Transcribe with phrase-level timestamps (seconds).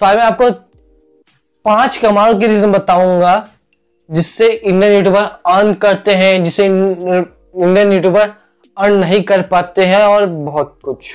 [0.00, 0.50] सो आज मैं आपको
[1.64, 3.46] पाँच कमाल के रीजन बताऊँगा,
[4.10, 8.34] जिससे इंडियन यूट्यूबर अर्न करते हैं जिससे इंडियन यूट्यूबर
[8.76, 11.14] अर्न नहीं कर पाते हैं और बहुत कुछ।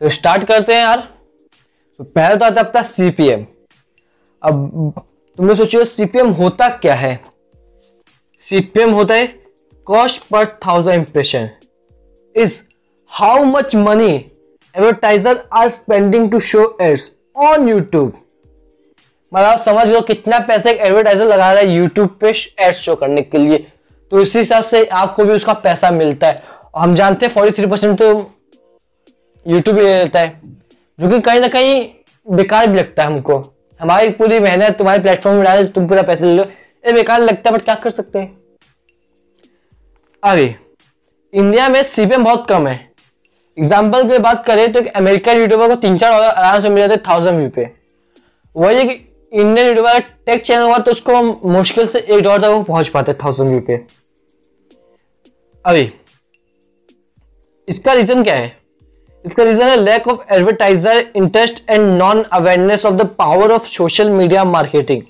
[0.00, 1.00] तो स्टार्ट करते हैं यार।
[2.00, 3.44] तो पहले तो आता है सीपीएम
[4.42, 4.92] अब
[5.38, 7.14] तुमने सोचिए सीपीएम होता क्या है?
[8.46, 9.26] सीपीएम होता है
[9.86, 11.50] cost per thousand impression
[12.34, 12.60] is
[13.12, 14.18] how much money
[14.74, 18.12] advertiser are spending to show ads on YouTube
[19.32, 22.30] मतलब समझ लो कितना पैसे एक एडवर्टाइजर लगा रहा है यूट्यूब पे
[22.60, 23.58] एड शो करने के लिए।
[24.12, 26.42] तो इसी हिसाब से आपको भी उसका पैसा मिलता है।
[26.74, 28.08] और हम जानते हैं फोर्टी थ्री परसेंट तो
[29.46, 30.40] यूट्यूब ही ले लेता है।
[30.98, 31.84] जो कि कहीं ना कहीं
[32.26, 33.38] बेकार भी लगता है हमको।
[33.80, 36.44] हमारी पूरी मेहनत, तुम्हारे प्लेटफॉर्म में डाले, तुम पूरा पैसे ले लो।
[36.84, 38.32] ये बेकार लगता है बट क्या कर सकते हैं?
[40.22, 40.54] अभी
[41.32, 42.91] इंडिया में सीपीएम बहुत कम है।
[43.56, 46.88] एग्ज़ाम्पल की बात करें तो एक अमेरिकन यूट्यूबर को तीन चार डॉलर आराम से मिल
[46.88, 47.68] जाते थाउज़ेंड व्यू पे।
[48.56, 48.92] वही है कि
[49.32, 53.12] इंडियन यूट्यूबर टेक चैनल हुआ तो उसको मुश्किल से एक डॉलर तक वो पहुँच पाते
[53.14, 53.76] थाउज़ेंड व्यू पे।
[55.64, 55.92] अभी,
[57.68, 58.50] इसका रीजन क्या है?
[59.24, 64.10] इसका रीजन है lack of advertiser interest and non awareness of the power of social
[64.10, 65.02] media marketing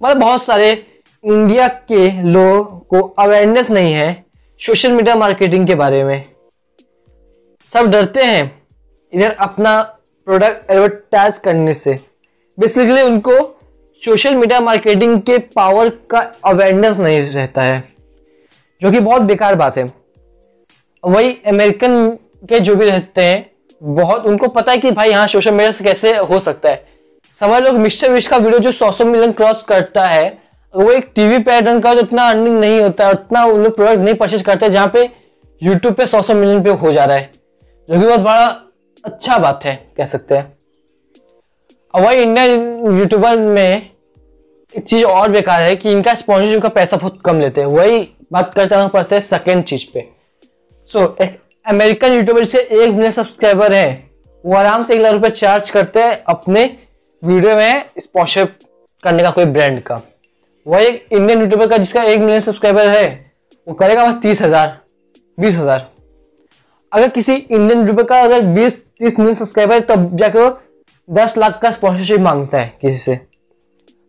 [0.00, 0.70] मतलब बहुत सारे
[1.24, 4.12] इंडिया के लोगों को अवेयरनेस नहीं है
[4.60, 6.22] सोशल मीडिया मार्केटिंग के बारे में।
[7.72, 8.44] सब डरते हैं
[9.12, 9.80] इधर अपना
[10.26, 11.98] प्रोडक्ट एडवर्टाइज करने से।
[12.58, 13.36] बेसिकली उनको
[14.02, 17.82] सोशल मीडिया मार्केटिंग के पावर का अवेयरनेस नहीं रहता है,
[18.80, 19.84] जो कि बहुत बेकार बात है।
[21.04, 22.10] वही अमेरिकन
[22.48, 23.44] के जो भी रहते हैं,
[23.82, 26.84] बहुत उनको पता है कि भाई यहाँ सोशल मीडिया से कैसे हो सकता है।
[27.40, 30.38] समझ लो मिस्टर विश का वीडियो जो सौ सौ मिलियन क्रॉस करता है,
[30.74, 34.14] वो एक टीवी पैटर्न का इतना अर्निंग नहीं होता है उतना उन लोग प्रोडक्ट नहीं
[34.14, 35.08] परचेज करते जहाँ पे
[35.62, 37.30] यूट्यूब पे सौ सौ मिलियन पे हो जा रहा है।
[37.90, 38.46] जो कि बहुत बड़ा
[39.04, 40.52] अच्छा बात है कह सकते हैं।
[41.94, 43.90] और वही इंडियन यूट्यूबर में
[44.72, 47.98] एक चीज़ और बेकार है कि इनका स्पॉन्सरशिप का पैसा बहुत कम लेते हैं। वही
[48.32, 50.08] बात करते हैं पड़ते हैं सेकेंड चीज़ पे।
[50.90, 53.88] सो so, एक अमेरिकन यूट्यूबर से एक मिलियन सब्सक्राइबर है।
[54.44, 56.64] वो आराम से एक लाख रुपए चार्ज करते हैं अपने
[57.22, 58.58] वीडियो में स्पॉन्सरशिप
[59.02, 60.02] करने का कोई ब्रांड का।
[60.66, 63.08] वही एक इंडियन यूट्यूबर का जिसका एक मिलियन सब्सक्राइबर है
[63.66, 64.78] वो करेगा बस तीस हज़ार
[65.38, 65.88] बीस हज़ार।
[66.92, 70.58] अगर किसी इंडियन यूट्यूबर का अगर बीस, तीस मिलियन सब्सक्राइबर तब जाके वो
[71.08, 73.18] दस लाख का स्पॉन्सरशिप माँगता है किसी से।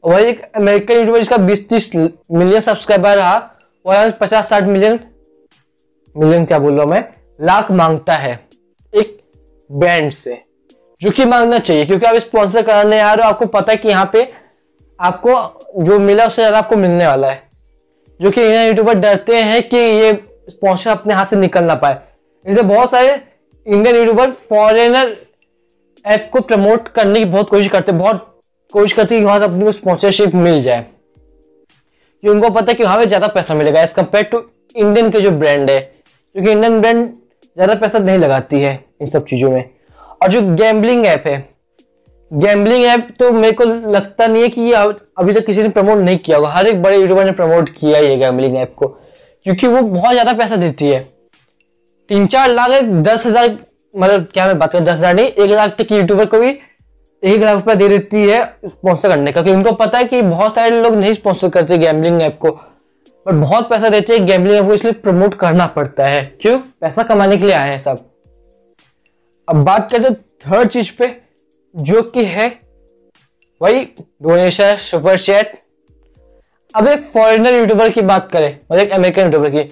[0.04, 3.38] वही एक अमेरिकन यूट्यूबर जिसका बीस, तीस मिलियन सब्सक्राइबर रहा,
[3.86, 5.00] वो पचास, साठ मिलियन
[6.16, 7.04] मिलियन क्या बोल रहा हूँ मैं,
[7.40, 8.34] लाख माँगता है
[8.94, 9.18] एक
[9.70, 10.40] ब्रांड से,
[11.02, 13.90] जो कि मांगना चाहिए, क्योंकि आप स्पॉन्सर कराने आ रहे हो, आपको पता है कि
[13.90, 14.32] यहाँ पे
[15.00, 17.50] आपको जो मिला उससे ज़्यादा आपको मिलने वाला है।
[18.20, 20.12] जो कि इंडियन यूट्यूबर डरते हैं कि ये
[20.50, 22.00] स्पॉन्सर अपने हाथ से निकल ना पाए।
[22.46, 23.22] इसलिए बहुत सारे
[23.66, 25.16] इंडियन यूट्यूबर फॉरेनर
[26.06, 28.28] ऐप को प्रमोट करने की बहुत कोशिश करते बहुत
[28.74, 30.86] कोशिश करते हैं कि वहाँ से अपने को स्पॉन्सरशिप मिल जाए।
[32.24, 34.42] कि उनको पता है कि वहाँ पे ज़्यादा पैसा मिलेगा एज कंपेयर टू
[34.76, 39.26] इंडियन के जो ब्रांड है। क्योंकि इंडियन ब्रांड ज़्यादा पैसा नहीं लगाती है इन सब
[39.26, 39.64] चीज़ों में।
[40.22, 41.38] और जो गैम्बलिंग ऐप है
[42.32, 45.98] गैम्बलिंग ऐप तो मेरे को लगता नहीं है कि ये अभी तक किसी ने प्रमोट
[46.00, 48.88] नहीं किया होगा। हर एक बड़े यूट्यूबर ने प्रमोट किया है गैम्बलिंग ऐप को,
[49.46, 51.04] क्योंकि वो बहुत ज़्यादा पैसा देती है।
[52.10, 53.58] तीन चार लाख दस हज़ार
[53.94, 56.50] मतलब क्या मैं बात करूँ, दस हज़ार नहीं, एक लाख तक यूट्यूबर को भी
[57.24, 60.56] एक लाख रुपया दे देती है स्पॉन्सर करने का, क्योंकि उनको पता है कि बहुत
[60.56, 62.52] सारे लोग नहीं स्पॉन्सर करते गैम्बलिंग ऐप को
[63.26, 66.58] पर बहुत पैसा देते हैं गैम्बलिंग ऐप को, इसलिए प्रमोट करना पड़ता है। क्यों?
[66.82, 68.06] पैसा कमाने के लिए आए हैं सब।
[69.48, 70.14] अब बात करते
[70.46, 71.16] थर्ड चीज़ पे,
[71.76, 72.48] जो कि है
[73.62, 73.84] वही
[74.24, 75.60] डोनेशन सुपर चैट
[76.74, 79.64] अब एक फॉरेनर यूट्यूबर की बात करें मतलब अमेरिकन यूट्यूबर की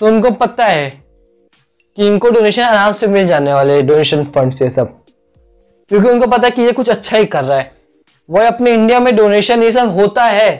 [0.00, 0.88] तो उनको पता है
[1.98, 4.88] कि इनको डोनेशन आराम से मिल जाने वाले डोनेशन फंड से सब।
[5.90, 7.70] क्योंकि उनको पता है कि ये कुछ अच्छा ही कर रहा है।
[8.28, 10.50] वो अपने इंडिया में डोनेशन ये सब होता है।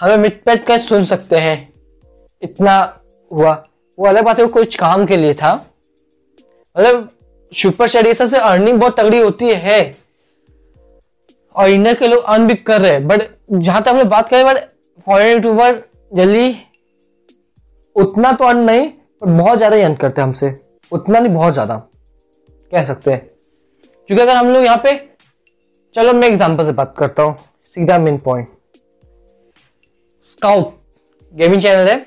[0.00, 1.72] हमें मिट मिटपेट कर सुन सकते हैं।
[2.42, 2.76] इतना
[3.30, 3.52] हुआ।
[3.98, 5.52] वो अलग बात है, वो कुछ काम के लिए था।
[6.76, 7.08] मतलब
[7.52, 9.80] सुपर चैट से अर्निंग बहुत तगड़ी होती है।
[11.54, 13.22] और इंडिया के लोग अर्न भी कर रहे हैं। बट
[13.52, 14.58] जहाँ तक हमने बात करें बट
[15.06, 15.82] फॉरेन यूट्यूबर
[16.12, 16.56] जल्दी
[17.96, 20.54] उतना तो अर्न नहीं पर बहुत ज़्यादा ही अर्न करते हैं हमसे।
[20.92, 21.74] उतना नहीं, बहुत ज़्यादा,
[22.72, 23.26] कह सकते हैं।
[24.08, 24.94] क्योंकि अगर हम लोग यहाँ पे,
[25.94, 27.36] चलो मैं एग्जांपल से बात करता हूँ,
[27.76, 28.48] सीधा main point
[30.30, 30.76] Scout
[31.34, 32.00] gaming channel है।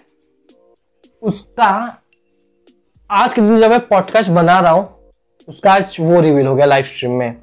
[1.21, 1.67] उसका
[3.09, 4.87] आज के दिन जब मैं पॉडकास्ट बना रहा हूँ,
[5.47, 7.41] उसका आज वो रिवील हो गया लाइव स्ट्रीम में।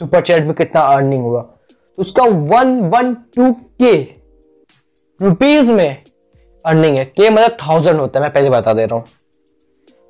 [0.00, 3.52] सुपर चैट में कितना अर्निंग हुआ। तो उसका one one two
[3.82, 3.94] K
[5.20, 6.02] rupees में
[6.64, 9.04] अर्निंग है। के मतलब थाउज़ेंड होता है, मैं पहले बता दे रहा हूँ।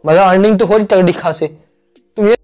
[0.04, 2.36] मतलब अर्निंग तो हो रही तगड़ी खासी। तुम ये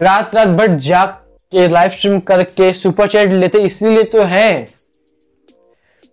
[0.00, 1.08] रात रात भर जाग
[1.52, 4.64] के लाइव स्ट्रीम करके सुपर चैट लेते, इसीलिए तो है।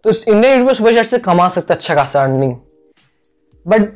[0.06, 2.56] तो इंडियन यूट्यूबर सुपर चैट से कमा सकते अच्छा खासा अर्निंग
[3.65, 3.91] बट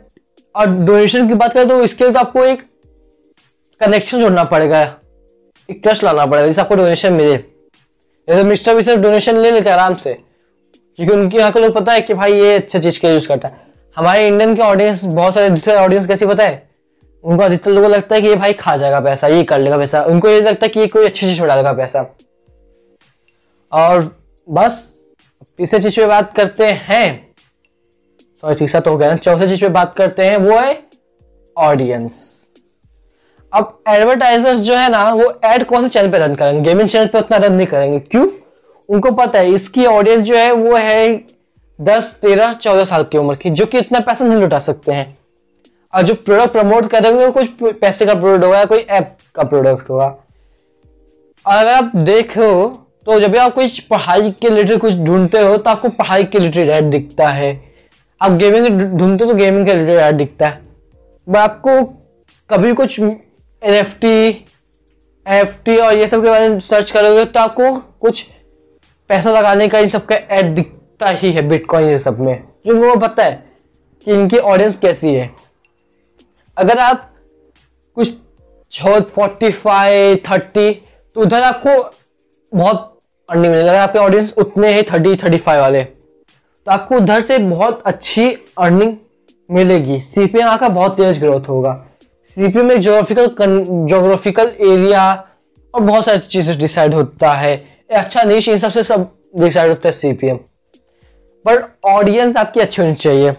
[0.56, 2.62] और डोनेशन की बात करें तो इसके लिए तो आपको एक
[3.82, 4.82] कनेक्शन जोड़ना पड़ेगा,
[5.70, 9.70] एक ट्रस्ट लाना पड़ेगा, जिससे आपको डोनेशन मिले। जैसे मिस्टर भी सिर्फ़ डोनेशन ले लेते
[9.70, 13.10] आराम से। क्योंकि उनके यहाँ के लोग पता है कि भाई ये अच्छा चीज़ का
[13.10, 13.66] यूज़ करता है।
[13.98, 16.67] हमारे इंडियन के ऑडियंस बहुत सारे दूसरे ऑडियंस कैसे पता है?
[17.24, 19.78] उनको अधिकतर लोगों को लगता है कि ये भाई खा जाएगा पैसा, ये कर लेगा
[19.78, 22.16] पैसा। उनको ये लगता है कि ये कोई अच्छी चीज़ उड़ा देगा पैसा।
[23.72, 24.18] और
[24.50, 25.06] बस,
[25.58, 27.28] तीसरे चीज़ पे बात करते हैं।
[28.42, 30.84] सॉरी तीसरा तो हो गया ना। चौथे चीज़ पे बात करते हैं, वो है
[31.58, 32.48] ऑडियंस
[33.54, 36.62] अब एडवर्टाइजर्स जो है ना, वो एड कौन से चैनल पे रन करेंगे?
[36.62, 38.28] गेमिंग चैनल पे उतना रन नहीं करेंगे। क्यों?
[38.90, 41.24] उनको पता है, इसकी ऑडियंस जो है, वो है
[41.82, 45.17] दस, तेरह, चौदह साल की उम्र की, जो कि इतना पैसा नहीं लुटा सकते हैं।
[45.98, 49.44] और जो प्रोडक्ट प्रमोट करेंगे, वो कुछ पैसे का प्रोडक्ट होगा या कोई ऐप का
[49.44, 50.06] प्रोडक्ट होगा।
[51.46, 52.68] और अगर आप देखो
[53.08, 56.40] तो जब भी आप कुछ पढ़ाई के रिलेटेड कुछ ढूंढते हो तो आपको पढ़ाई के
[56.40, 57.52] रिलेटेड ऐड दिखता है।
[58.22, 60.62] आप गेमिंग ढूंढते हो तो गेमिंग के रिलेटेड ऐड दिखता है।
[61.28, 61.84] बट आपको
[62.50, 64.28] कभी कुछ N F T
[65.26, 67.72] F T और ये सब के बारे में सर्च करोगे तो आपको
[68.02, 68.24] कुछ
[69.10, 72.76] पैसा लगाने का इन सब का एड दिखता ही है बिटकॉइन ये सब में। जो
[72.80, 73.44] वो पता है
[74.08, 75.30] कि इनकी ऑडियंस कैसी है।
[76.58, 77.12] अगर आप
[77.98, 78.14] कुछ
[79.16, 80.72] फोर्टी फाइव थर्टी
[81.16, 81.72] तो उधर आपको
[82.52, 82.98] बहुत
[83.30, 87.38] अर्निंग मिलेगी। अगर आपके ऑडियंस उतने हैं थर्टी थर्टी फाइव वाले तो आपको उधर से
[87.40, 88.96] बहुत अच्छी अर्निंग
[89.50, 91.74] मिलेगी। सीपीएम का बहुत तेज ग्रोथ होगा।
[92.26, 95.04] सीपीएम में जोग्राफिकल जोग्राफिकल एरिया
[95.74, 97.56] और बहुत सारी चीज़ें डिसाइड होता है।
[97.92, 100.40] अच्छा नीच इन सबसे सब डिसाइड होता है C P M
[101.46, 103.36] but audience आपकी अच्छी होनी चाहिए।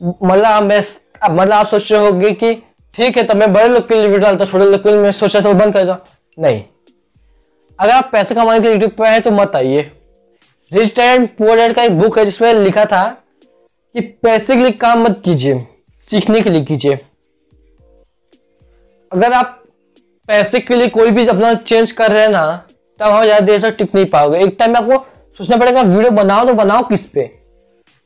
[0.00, 0.82] मतलब मैं
[1.22, 2.54] मतलब आप सोच रहे होंगे कि
[2.94, 5.12] ठीक है तो मैं बड़े लोग के लिए वीडियो डालता, छोटे लोग के लिए मैं
[5.12, 5.96] सोचा था बंद कर
[6.38, 6.62] नहीं।
[7.78, 9.90] अगर आप पैसे कमाने के यूट्यूब पे हैं तो मत आइए।
[10.72, 13.04] रिच डैड पुअर डैड का एक बुक है, जिसमें लिखा था
[13.94, 15.58] कि पैसे के लिए काम मत कीजिए,
[16.08, 16.94] सीखने के लिए कीजिए।
[19.12, 19.60] अगर आप
[20.28, 22.44] पैसे के लिए कोई भी अपना चेंज कर रहे हैं ना,
[23.00, 25.04] तब हम ज़्यादा देर तक टिक नहीं पाओगे। एक टाइम आपको
[25.40, 27.30] सोचना पड़ेगा, वीडियो बनाओ तो बनाओ किस पे?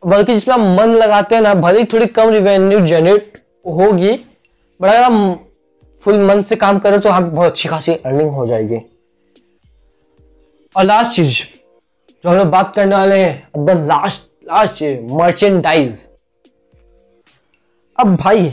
[0.03, 4.13] बल्कि जिसमें आप मन लगाते हैं ना, भले ही थोड़ी कम रिवेन्यू जनरेट होगी
[4.81, 5.45] बट अगर आप
[6.05, 8.77] फुल मन से काम करें तो हम बहुत अच्छी खासी अर्निंग हो जाएगी।
[10.77, 11.39] और लास्ट चीज़,
[12.25, 15.97] जो हम लोग बात करने वाले हैं एकदम लास्ट लास्ट चीज़ मर्चेंडाइज
[17.99, 18.53] अब भाई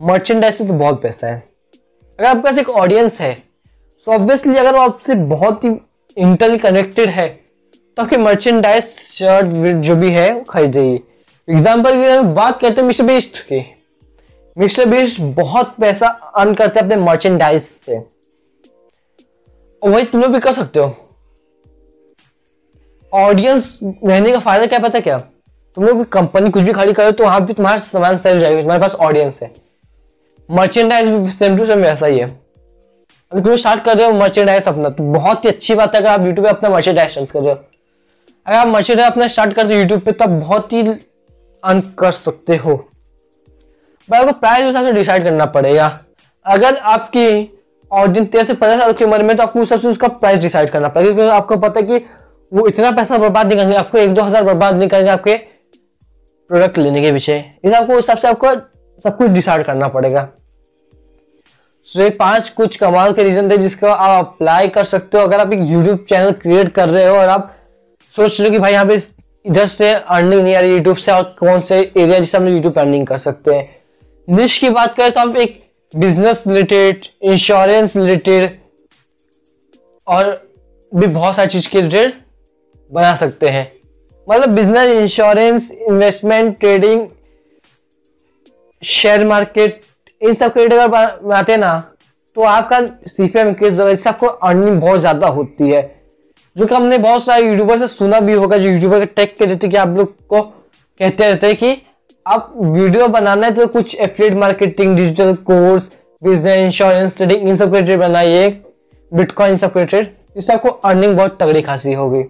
[0.00, 1.42] मर्चेंडाइज से तो बहुत पैसा है।
[2.18, 3.34] अगर आपके पास एक ऑडियंस है
[4.06, 5.70] सो ऑब्वियसली अगर वो आपसे बहुत ही
[6.16, 7.28] इंटरली कनेक्टेड है
[8.00, 9.46] तो आपकी मर्चेंडाइज शर्ट
[9.84, 10.94] जो भी है, वो खरीदेगी
[11.48, 13.58] एग्ज़ाम्पल की बात करते हैं मिस्टर बीस्ट की।
[14.56, 17.98] मिस्टर बीस्ट बहुत पैसा अर्न करते हैं अपने मर्चेंडाइज से।
[19.82, 20.94] वही तुम लोग भी कर सकते हो।
[23.12, 25.18] ऑडियंस रहने का फ़ायदा क्या पता क्या?
[25.18, 28.82] तुम लोग कंपनी कुछ भी खड़ी करो तो वहाँ भी तुम्हारा सामान सेल जाएगा, तुम्हारे
[28.82, 29.52] पास ऑडियंस है।
[30.48, 34.88] मर्चेंडाइज सेम टू सेम ऐसा ही है। अगर तुम स्टार्ट कर रहे हो मर्चेंडाइज अपना
[34.90, 37.64] तो बहुत ही अच्छी बात है अगर आप यूट्यूब पे अपना मर्चेंडाइज कर रहे हो।
[38.50, 40.80] अगर आप मर्चेंडाइज अपना स्टार्ट करते हो यूट्यूब पे तो आप बहुत ही
[41.62, 42.74] अर्न कर सकते हो।
[44.08, 45.86] बट आपको प्राइस हिसाब से डिसाइड करना पड़ेगा।
[46.46, 47.26] अगर आपकी
[47.90, 50.88] ऑडियंस तेरह से पंद्रह साल की उम्र में तो आपको उस उसका प्राइस डिसाइड करना
[50.88, 52.04] पड़ेगा, क्योंकि आपको पता है कि
[52.52, 56.78] वो इतना पैसा बर्बाद नहीं करेंगे, आपको एक दो हज़ार बर्बाद नहीं करेंगे आपके प्रोडक्ट
[56.78, 58.54] लेने के पीछे। इस आपको, उस हिसाब से आपको
[59.04, 60.28] सब कुछ डिसाइड करना पड़ेगा।
[61.88, 65.40] सो ये पाँच कुछ कमाल के रीजन थे जिसको आप अप्लाई कर सकते हो। अगर
[65.40, 67.56] आप एक यूट्यूब चैनल क्रिएट कर रहे हो और आप
[68.16, 69.00] सोच हो कि भाई यहाँ पे
[69.44, 72.54] इधर से अर्निंग नहीं आ रही यूट्यूब से और कौन से एरिया जिससे हम लोग
[72.54, 73.68] यूट्यूब अर्निंग कर सकते हैं?
[74.28, 75.60] निश की बात करें तो आप एक
[75.94, 78.58] बिज़नेस रिलेटेड इंश्योरेंस रिलेटेड
[80.06, 80.28] और
[80.92, 82.12] भी बहुत सारी चीज़ के रिलेटेड
[82.92, 83.70] बना सकते हैं।
[84.28, 87.06] मतलब business insurance investment trading
[88.82, 89.80] share market
[90.20, 91.72] इन सब क्रेडिट अगर बनाते हैं ना
[92.36, 95.82] तो आपका सीपीएम इंक्रीज होगा इससे आपको अर्निंग बहुत ज़्यादा होती है।
[96.56, 99.44] जो कि हमने बहुत सारे यूट्यूबर से सुना भी होगा, जो यूट्यूबर के टेक के
[99.44, 101.82] रहते कि आप लोग को कहते रहते हैं कि
[102.26, 105.90] आप वीडियो बनाना है तो कुछ affiliate marketing digital course
[106.24, 108.48] business insurance trading इन सब क्रेडिट बनाइए
[109.12, 112.22] बिटकॉइन सब क्रेडिट इससे आपको अर्निंग बहुत तगड़ी खासी होगी।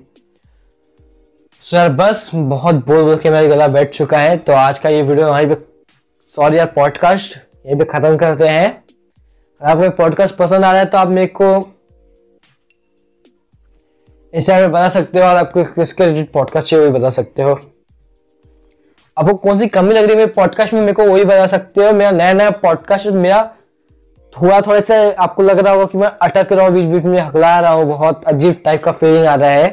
[1.65, 5.03] सर बस बहुत बोल बोल के मेरा गला बैठ चुका है तो आज का ये
[5.03, 5.55] वीडियो पे
[6.37, 7.37] सॉरी यार पॉडकास्ट
[7.67, 8.85] यहीं पे ख़त्म करते हैं।
[9.63, 11.51] अगर आपको पॉडकास्ट पसंद आ रहा है तो आप मेरे को
[14.35, 15.25] इंस्टाग्राम में बता सकते हो?
[15.25, 17.61] और आपको किसके रिलेटेड पॉडकास्ट चाहिए वही बता सकते हो?
[19.17, 20.81] आपको कौन सी कमी लग रही है मेरे पॉडकास्ट में?
[20.81, 23.43] मेरे को वही बता सकते हो। मेरा नया नया पॉडकास्ट मेरा
[24.33, 27.19] थोड़ा थोड़ा से आपको लग रहा होगा कि मैं अटक रहा हूँ बीच बीच में
[27.21, 29.67] हकला रहा हूँ। बहुत अजीब टाइप का फीलिंग आ रहा है।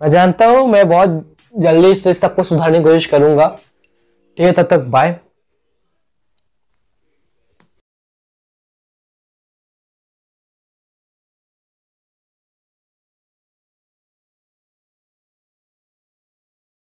[0.00, 3.46] मैं जानता हूँ, मैं बहुत जल्दी से सबको सुधारने की कोशिश करूँगा।
[4.38, 5.16] ठीक है, तब तक बाय